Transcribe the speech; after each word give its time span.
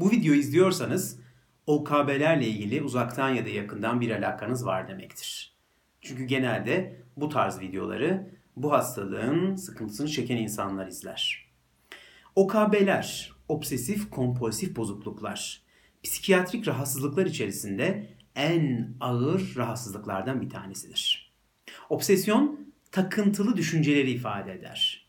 Bu 0.00 0.10
videoyu 0.10 0.40
izliyorsanız 0.40 1.20
OKB'lerle 1.66 2.46
ilgili 2.48 2.82
uzaktan 2.82 3.28
ya 3.28 3.44
da 3.44 3.48
yakından 3.48 4.00
bir 4.00 4.10
alakanız 4.10 4.66
var 4.66 4.88
demektir. 4.88 5.56
Çünkü 6.00 6.24
genelde 6.24 7.02
bu 7.16 7.28
tarz 7.28 7.60
videoları 7.60 8.30
bu 8.56 8.72
hastalığın 8.72 9.56
sıkıntısını 9.56 10.08
çeken 10.08 10.36
insanlar 10.36 10.86
izler. 10.86 11.50
OKB'ler, 12.36 13.32
obsesif 13.48 14.10
kompulsif 14.10 14.76
bozukluklar, 14.76 15.62
psikiyatrik 16.02 16.68
rahatsızlıklar 16.68 17.26
içerisinde 17.26 18.08
en 18.34 18.94
ağır 19.00 19.54
rahatsızlıklardan 19.56 20.40
bir 20.40 20.50
tanesidir. 20.50 21.32
Obsesyon 21.88 22.72
takıntılı 22.92 23.56
düşünceleri 23.56 24.10
ifade 24.10 24.52
eder. 24.52 25.06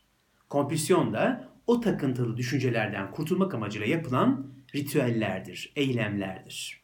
Kompülsyon 0.48 1.12
da 1.12 1.48
o 1.66 1.80
takıntılı 1.80 2.36
düşüncelerden 2.36 3.10
kurtulmak 3.10 3.54
amacıyla 3.54 3.86
yapılan 3.86 4.61
ritüellerdir, 4.74 5.72
eylemlerdir. 5.76 6.82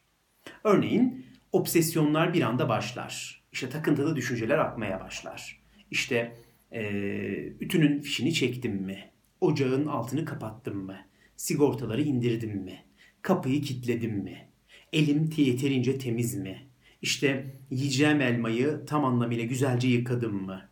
Örneğin 0.63 1.25
obsesyonlar 1.51 2.33
bir 2.33 2.41
anda 2.41 2.69
başlar. 2.69 3.43
İşte 3.51 3.69
takıntılı 3.69 4.15
düşünceler 4.15 4.57
akmaya 4.57 4.99
başlar. 4.99 5.61
İşte 5.91 6.35
e, 6.71 6.81
ütünün 7.59 8.01
fişini 8.01 8.33
çektim 8.33 8.75
mi? 8.75 9.11
Ocağın 9.41 9.85
altını 9.85 10.25
kapattım 10.25 10.85
mı? 10.85 10.97
Sigortaları 11.35 12.01
indirdim 12.01 12.57
mi? 12.57 12.83
Kapıyı 13.21 13.61
kilitledim 13.61 14.11
mi? 14.11 14.49
Elim 14.93 15.29
yeterince 15.37 15.97
temiz 15.97 16.35
mi? 16.35 16.69
İşte 17.01 17.55
yiyeceğim 17.69 18.21
elmayı 18.21 18.85
tam 18.87 19.05
anlamıyla 19.05 19.43
güzelce 19.43 19.87
yıkadım 19.87 20.45
mı? 20.45 20.69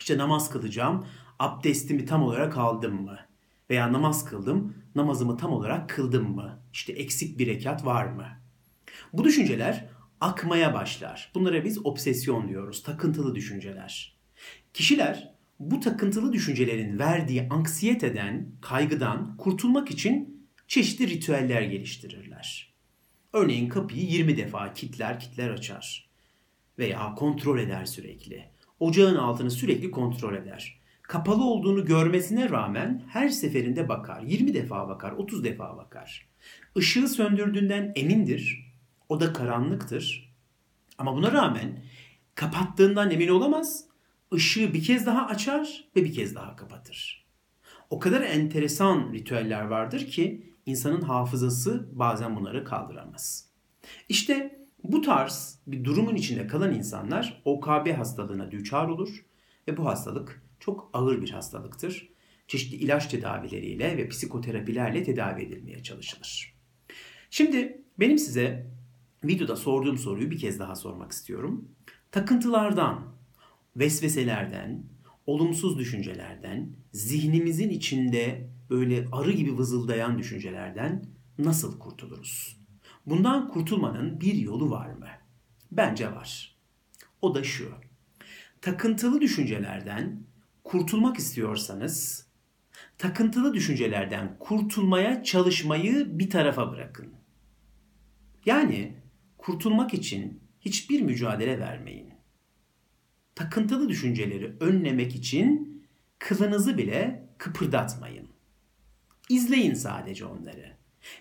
İşte 0.00 0.18
namaz 0.18 0.50
kılacağım, 0.50 1.06
abdestimi 1.38 2.04
tam 2.04 2.22
olarak 2.22 2.56
aldım 2.56 3.02
mı? 3.02 3.18
Veya 3.70 3.92
namaz 3.92 4.24
kıldım, 4.24 4.74
namazımı 4.94 5.36
tam 5.36 5.52
olarak 5.52 5.88
kıldım 5.88 6.34
mı? 6.34 6.60
İşte 6.72 6.92
eksik 6.92 7.38
bir 7.38 7.46
rekat 7.46 7.84
var 7.84 8.06
mı? 8.06 8.26
Bu 9.12 9.24
düşünceler 9.24 9.88
akmaya 10.20 10.74
başlar. 10.74 11.30
Bunlara 11.34 11.64
biz 11.64 11.86
obsesyon 11.86 12.48
diyoruz, 12.48 12.82
takıntılı 12.82 13.34
düşünceler. 13.34 14.16
Kişiler 14.72 15.34
bu 15.60 15.80
takıntılı 15.80 16.32
düşüncelerin 16.32 16.98
verdiği 16.98 17.48
anksiyeteden, 17.50 18.48
kaygıdan 18.60 19.36
kurtulmak 19.36 19.90
için 19.90 20.46
çeşitli 20.68 21.08
ritüeller 21.08 21.62
geliştirirler. 21.62 22.74
Örneğin 23.32 23.68
kapıyı 23.68 24.06
20 24.06 24.36
defa 24.36 24.74
kitler 24.74 25.20
kitler 25.20 25.50
açar. 25.50 26.10
Veya 26.78 27.14
kontrol 27.14 27.58
eder 27.58 27.84
sürekli. 27.84 28.44
Ocağın 28.80 29.16
altını 29.16 29.50
sürekli 29.50 29.90
kontrol 29.90 30.34
eder. 30.34 30.80
Kapalı 31.08 31.44
olduğunu 31.44 31.84
görmesine 31.84 32.50
rağmen 32.50 33.02
her 33.08 33.28
seferinde 33.28 33.88
bakar. 33.88 34.22
20 34.22 34.54
defa 34.54 34.88
bakar, 34.88 35.12
30 35.12 35.44
defa 35.44 35.76
bakar. 35.76 36.28
Işığı 36.76 37.08
söndürdüğünden 37.08 37.92
emindir. 37.94 38.72
O 39.08 39.20
da 39.20 39.32
karanlıktır. 39.32 40.34
Ama 40.98 41.16
buna 41.16 41.32
rağmen 41.32 41.84
kapattığından 42.34 43.10
emin 43.10 43.28
olamaz. 43.28 43.84
Işığı 44.32 44.74
bir 44.74 44.84
kez 44.84 45.06
daha 45.06 45.26
açar 45.26 45.84
ve 45.96 46.04
bir 46.04 46.14
kez 46.14 46.34
daha 46.34 46.56
kapatır. 46.56 47.26
O 47.90 47.98
kadar 47.98 48.20
enteresan 48.20 49.12
ritüeller 49.12 49.62
vardır 49.62 50.06
ki 50.06 50.52
insanın 50.66 51.00
hafızası 51.00 51.88
bazen 51.92 52.36
bunları 52.36 52.64
kaldıramaz. 52.64 53.48
İşte 54.08 54.58
bu 54.84 55.02
tarz 55.02 55.58
bir 55.66 55.84
durumun 55.84 56.14
içinde 56.14 56.46
kalan 56.46 56.74
insanlar 56.74 57.42
OKB 57.44 57.92
hastalığına 57.96 58.50
düçar 58.50 58.88
olur 58.88 59.24
ve 59.68 59.76
bu 59.76 59.86
hastalık 59.86 60.45
çok 60.60 60.90
ağır 60.92 61.22
bir 61.22 61.30
hastalıktır. 61.30 62.08
Çeşitli 62.48 62.76
ilaç 62.76 63.06
tedavileriyle 63.06 63.96
ve 63.96 64.08
psikoterapilerle 64.08 65.02
tedavi 65.02 65.42
edilmeye 65.42 65.82
çalışılır. 65.82 66.54
Şimdi 67.30 67.82
benim 67.98 68.18
size 68.18 68.70
videoda 69.24 69.56
sorduğum 69.56 69.98
soruyu 69.98 70.30
bir 70.30 70.38
kez 70.38 70.58
daha 70.58 70.74
sormak 70.74 71.12
istiyorum. 71.12 71.68
Takıntılardan, 72.10 73.14
vesveselerden, 73.76 74.84
olumsuz 75.26 75.78
düşüncelerden, 75.78 76.76
zihnimizin 76.92 77.70
içinde 77.70 78.50
böyle 78.70 79.08
arı 79.12 79.32
gibi 79.32 79.58
vızıldayan 79.58 80.18
düşüncelerden 80.18 81.06
nasıl 81.38 81.78
kurtuluruz? 81.78 82.60
Bundan 83.06 83.48
kurtulmanın 83.48 84.20
bir 84.20 84.34
yolu 84.34 84.70
var 84.70 84.90
mı? 84.92 85.08
Bence 85.72 86.12
var. 86.12 86.56
O 87.22 87.34
da 87.34 87.44
şu. 87.44 87.72
Takıntılı 88.60 89.20
düşüncelerden 89.20 90.22
kurtulmak 90.66 91.16
istiyorsanız 91.16 92.26
takıntılı 92.98 93.54
düşüncelerden 93.54 94.36
kurtulmaya 94.38 95.22
çalışmayı 95.22 96.18
bir 96.18 96.30
tarafa 96.30 96.72
bırakın. 96.72 97.14
Yani 98.46 98.94
kurtulmak 99.38 99.94
için 99.94 100.40
hiçbir 100.60 101.02
mücadele 101.02 101.60
vermeyin. 101.60 102.10
Takıntılı 103.34 103.88
düşünceleri 103.88 104.56
önlemek 104.60 105.14
için 105.14 105.82
kılınızı 106.18 106.78
bile 106.78 107.28
kıpırdatmayın. 107.38 108.28
İzleyin 109.28 109.74
sadece 109.74 110.24
onları. 110.24 110.76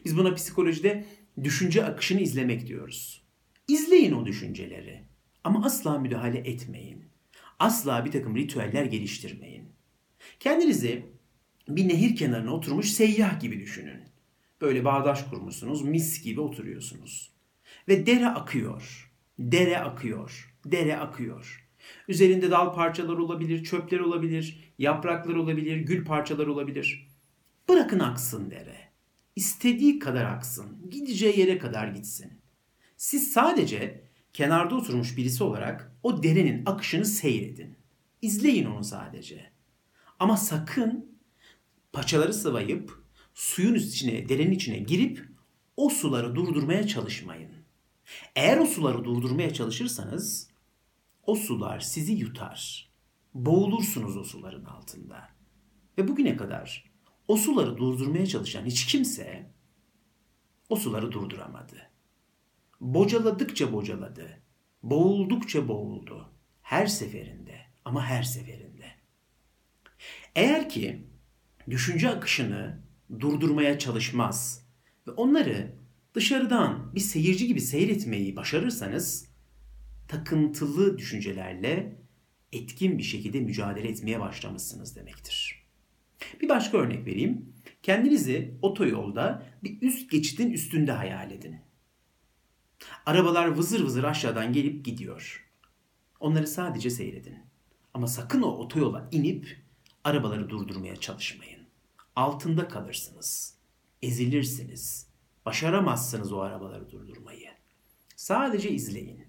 Biz 0.05 0.17
buna 0.17 0.33
psikolojide 0.33 1.05
düşünce 1.43 1.85
akışını 1.85 2.21
izlemek 2.21 2.67
diyoruz. 2.67 3.23
İzleyin 3.67 4.11
o 4.11 4.25
düşünceleri 4.25 5.03
ama 5.43 5.65
asla 5.65 5.99
müdahale 5.99 6.37
etmeyin. 6.37 7.04
Asla 7.59 8.05
bir 8.05 8.11
takım 8.11 8.35
ritüeller 8.35 8.85
geliştirmeyin. 8.85 9.69
Kendinizi 10.39 11.05
bir 11.67 11.87
nehir 11.87 12.15
kenarına 12.15 12.51
oturmuş 12.53 12.91
seyyah 12.91 13.39
gibi 13.39 13.59
düşünün. 13.59 14.03
Böyle 14.61 14.85
bağdaş 14.85 15.23
kurmuşsunuz, 15.23 15.81
mis 15.81 16.23
gibi 16.23 16.41
oturuyorsunuz. 16.41 17.31
Ve 17.87 18.05
dere 18.05 18.27
akıyor. 18.27 19.11
Dere 19.39 19.79
akıyor. 19.79 20.55
Dere 20.65 20.97
akıyor. 20.97 21.67
Üzerinde 22.07 22.51
dal 22.51 22.73
parçaları 22.73 23.23
olabilir, 23.23 23.63
çöpler 23.63 23.99
olabilir, 23.99 24.73
yapraklar 24.77 25.35
olabilir, 25.35 25.77
gül 25.77 26.05
parçaları 26.05 26.53
olabilir. 26.53 27.07
Bırakın 27.69 27.99
aksın 27.99 28.51
dere. 28.51 28.77
İstediği 29.35 29.99
kadar 29.99 30.25
aksın. 30.25 30.89
Gideceği 30.89 31.39
yere 31.39 31.57
kadar 31.57 31.87
gitsin. 31.87 32.41
Siz 32.97 33.31
sadece 33.33 34.03
kenarda 34.33 34.75
oturmuş 34.75 35.17
birisi 35.17 35.43
olarak 35.43 35.94
o 36.05 36.23
derenin 36.23 36.63
akışını 36.65 37.05
seyredin. 37.05 37.77
İzleyin 38.21 38.65
onu 38.65 38.83
sadece. 38.83 39.51
Ama 40.19 40.37
sakın 40.37 41.17
paçaları 41.93 42.33
sıvayıp 42.33 43.03
suyun 43.33 43.75
içine, 43.75 44.29
derenin 44.29 44.51
içine 44.51 44.77
girip 44.77 45.25
o 45.77 45.89
suları 45.89 46.35
durdurmaya 46.35 46.87
çalışmayın. 46.87 47.51
Eğer 48.35 48.57
o 48.57 48.65
suları 48.65 49.03
durdurmaya 49.03 49.53
çalışırsanız 49.53 50.49
o 51.23 51.35
sular 51.35 51.79
sizi 51.79 52.13
yutar. 52.13 52.89
Boğulursunuz 53.33 54.17
o 54.17 54.23
suların 54.23 54.65
altında. 54.65 55.29
Ve 55.97 56.07
bugüne 56.07 56.37
kadar 56.37 56.91
o 57.27 57.37
suları 57.37 57.77
durdurmaya 57.77 58.25
çalışan 58.25 58.65
hiç 58.65 58.85
kimse 58.85 59.51
o 60.69 60.75
suları 60.75 61.11
durduramadı. 61.11 61.91
Bocaladıkça 62.81 63.73
bocaladı. 63.73 64.44
Boğuldukça 64.85 65.67
boğuldu. 65.67 66.29
Her 66.61 66.87
seferinde 66.87 67.55
ama 67.85 68.05
her 68.05 68.23
seferinde. 68.23 68.85
Eğer 70.35 70.69
ki 70.69 71.07
düşünce 71.69 72.09
akışını 72.09 72.81
durdurmaya 73.19 73.79
çalışmaz 73.79 74.65
ve 75.07 75.11
onları 75.11 75.75
dışarıdan 76.13 76.95
bir 76.95 76.99
seyirci 76.99 77.47
gibi 77.47 77.61
seyretmeyi 77.61 78.35
başarırsanız 78.35 79.29
takıntılı 80.07 80.97
düşüncelerle 80.97 81.95
etkin 82.51 82.97
bir 82.97 83.03
şekilde 83.03 83.39
mücadele 83.39 83.87
etmeye 83.87 84.19
başlamışsınız 84.19 84.95
demektir. 84.95 85.65
Bir 86.41 86.49
başka 86.49 86.77
örnek 86.77 87.05
vereyim. 87.05 87.53
Kendinizi 87.83 88.57
otoyolda 88.61 89.45
bir 89.63 89.81
üst 89.81 90.11
geçidin 90.11 90.51
üstünde 90.51 90.91
hayal 90.91 91.31
edin. 91.31 91.55
Arabalar 93.05 93.47
vızır 93.47 93.83
vızır 93.83 94.03
aşağıdan 94.03 94.53
gelip 94.53 94.85
gidiyor. 94.85 95.45
Onları 96.19 96.47
sadece 96.47 96.89
seyredin. 96.89 97.37
Ama 97.93 98.07
sakın 98.07 98.41
o 98.41 98.47
otoyola 98.47 99.09
inip 99.11 99.57
arabaları 100.03 100.49
durdurmaya 100.49 100.95
çalışmayın. 100.95 101.59
Altında 102.15 102.67
kalırsınız. 102.67 103.55
Ezilirsiniz. 104.01 105.07
Başaramazsınız 105.45 106.33
o 106.33 106.39
arabaları 106.39 106.91
durdurmayı. 106.91 107.49
Sadece 108.15 108.71
izleyin. 108.71 109.25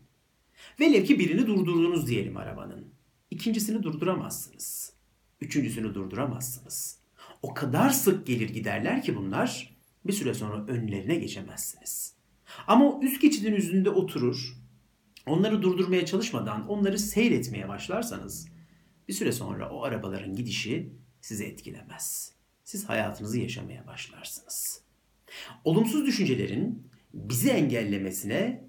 Velev 0.81 1.05
ki 1.05 1.19
birini 1.19 1.47
durdurdunuz 1.47 2.07
diyelim 2.07 2.37
arabanın. 2.37 2.89
İkincisini 3.31 3.83
durduramazsınız. 3.83 4.93
Üçüncüsünü 5.41 5.95
durduramazsınız. 5.95 6.99
O 7.43 7.55
kadar 7.55 7.91
sık 7.91 8.27
gelir 8.27 8.49
giderler 8.49 9.03
ki 9.03 9.17
bunlar 9.17 9.77
bir 10.07 10.13
süre 10.13 10.35
sonra 10.35 10.67
önlerine 10.67 11.15
geçemezsiniz. 11.15 12.16
Ama 12.67 12.85
o 12.85 13.03
üst 13.03 13.21
geçidin 13.21 13.55
yüzünde 13.55 13.91
oturur, 13.91 14.57
onları 15.27 15.63
durdurmaya 15.63 16.07
çalışmadan 16.07 16.69
onları 16.69 16.99
seyretmeye 16.99 17.69
başlarsanız 17.69 18.49
bir 19.09 19.13
süre 19.13 19.33
sonra 19.33 19.71
o 19.71 19.83
arabaların 19.83 20.35
gidişi 20.37 20.93
sizi 21.21 21.45
etkilemez. 21.45 22.33
Siz 22.65 22.89
hayatınızı 22.89 23.41
yaşamaya 23.41 23.87
başlarsınız. 23.87 24.83
Olumsuz 25.65 26.07
düşüncelerin 26.07 26.89
bizi 27.15 27.51
engellemesine 27.51 28.65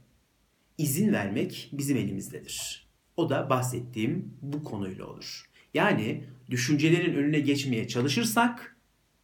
izin 0.78 1.14
vermek 1.14 1.70
bizim 1.72 1.98
elimizdedir. 1.98 2.88
O 3.18 3.30
da 3.30 3.50
bahsettiğim 3.50 4.38
bu 4.42 4.64
konuyla 4.64 5.06
olur. 5.06 5.50
Yani 5.74 6.24
düşüncelerin 6.50 7.16
önüne 7.16 7.40
geçmeye 7.40 7.88
çalışırsak 7.88 8.78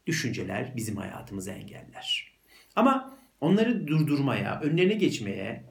düşünceler 0.08 0.76
bizim 0.76 0.98
hayatımızı 0.98 1.52
engeller. 1.52 2.34
Ama 2.76 3.18
onları 3.44 3.88
durdurmaya, 3.88 4.62
önlerine 4.62 4.94
geçmeye 4.94 5.64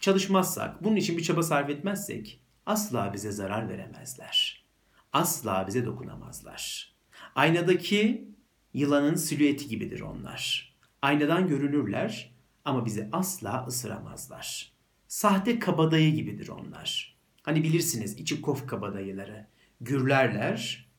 çalışmazsak, 0.00 0.84
bunun 0.84 0.96
için 0.96 1.18
bir 1.18 1.22
çaba 1.22 1.42
sarf 1.42 1.70
etmezsek 1.70 2.40
asla 2.66 3.12
bize 3.14 3.32
zarar 3.32 3.68
veremezler. 3.68 4.64
Asla 5.12 5.64
bize 5.66 5.86
dokunamazlar. 5.86 6.92
Aynadaki 7.34 8.28
yılanın 8.74 9.14
silüeti 9.14 9.68
gibidir 9.68 10.00
onlar. 10.00 10.72
Aynadan 11.02 11.48
görünürler 11.48 12.32
ama 12.64 12.86
bizi 12.86 13.08
asla 13.12 13.66
ısıramazlar. 13.66 14.72
Sahte 15.08 15.58
kabadayı 15.58 16.14
gibidir 16.14 16.48
onlar. 16.48 17.16
Hani 17.42 17.62
bilirsiniz 17.62 18.18
içi 18.18 18.40
kof 18.40 18.66
kabadayıları. 18.66 19.46
Gürlerler, 19.80 20.90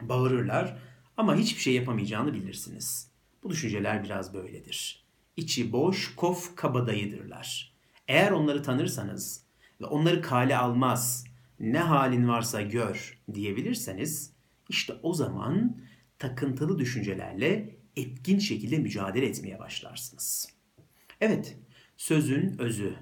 bağırırlar 0.00 0.78
ama 1.16 1.36
hiçbir 1.36 1.60
şey 1.60 1.74
yapamayacağını 1.74 2.34
bilirsiniz. 2.34 3.10
Bu 3.42 3.50
düşünceler 3.50 4.04
biraz 4.04 4.34
böyledir. 4.34 5.01
İçi 5.36 5.72
boş, 5.72 6.16
kof 6.16 6.56
kabadayıdırlar. 6.56 7.72
Eğer 8.08 8.30
onları 8.30 8.62
tanırsanız 8.62 9.44
ve 9.80 9.86
onları 9.86 10.22
kale 10.22 10.56
almaz, 10.56 11.24
ne 11.60 11.78
halin 11.78 12.28
varsa 12.28 12.62
gör 12.62 13.22
diyebilirseniz 13.34 14.32
işte 14.68 14.92
o 15.02 15.14
zaman 15.14 15.76
takıntılı 16.18 16.78
düşüncelerle 16.78 17.76
etkin 17.96 18.38
şekilde 18.38 18.78
mücadele 18.78 19.26
etmeye 19.26 19.58
başlarsınız. 19.58 20.48
Evet, 21.20 21.58
sözün 21.96 22.58
özü. 22.58 22.96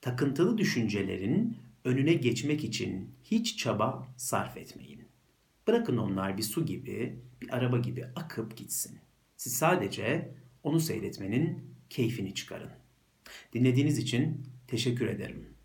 Takıntılı 0.00 0.58
düşüncelerin 0.58 1.58
önüne 1.84 2.12
geçmek 2.14 2.64
için 2.64 3.14
hiç 3.24 3.58
çaba 3.58 4.08
sarf 4.16 4.56
etmeyin. 4.56 5.08
Bırakın 5.66 5.96
onlar 5.96 6.38
bir 6.38 6.42
su 6.42 6.66
gibi, 6.66 7.20
bir 7.40 7.56
araba 7.56 7.78
gibi 7.78 8.04
akıp 8.16 8.56
gitsin. 8.56 8.98
Siz 9.36 9.56
sadece 9.56 10.34
onu 10.66 10.80
seyretmenin 10.80 11.74
keyfini 11.90 12.34
çıkarın. 12.34 12.70
Dinlediğiniz 13.52 13.98
için 13.98 14.46
teşekkür 14.66 15.06
ederim. 15.06 15.55